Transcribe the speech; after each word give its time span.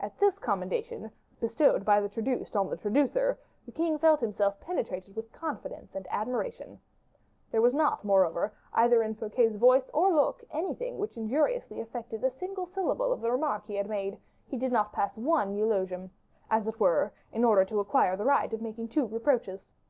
At 0.00 0.18
this 0.18 0.38
commendation, 0.38 1.10
bestowed 1.38 1.84
by 1.84 2.00
the 2.00 2.08
traduced 2.08 2.56
on 2.56 2.70
the 2.70 2.78
traducer, 2.78 3.36
the 3.66 3.72
king 3.72 3.98
felt 3.98 4.20
himself 4.20 4.58
penetrated 4.58 5.14
with 5.14 5.30
confidence 5.32 5.94
and 5.94 6.06
admiration. 6.10 6.80
There 7.50 7.60
was 7.60 7.74
not, 7.74 8.02
moreover, 8.02 8.54
either 8.72 9.02
in 9.02 9.16
Fouquet's 9.16 9.56
voice 9.56 9.90
or 9.92 10.14
look, 10.14 10.42
anything 10.50 10.96
which 10.96 11.18
injuriously 11.18 11.78
affected 11.78 12.24
a 12.24 12.30
single 12.30 12.64
syllable 12.64 13.12
of 13.12 13.20
the 13.20 13.30
remark 13.30 13.66
he 13.66 13.74
had 13.74 13.86
made; 13.86 14.16
he 14.48 14.56
did 14.56 14.72
not 14.72 14.94
pass 14.94 15.18
one 15.18 15.52
eulogium, 15.54 16.10
as 16.50 16.66
it 16.66 16.80
were, 16.80 17.12
in 17.30 17.44
order 17.44 17.66
to 17.66 17.80
acquire 17.80 18.16
the 18.16 18.24
right 18.24 18.50
of 18.54 18.62
making 18.62 18.88
two 18.88 19.06
reproaches. 19.06 19.60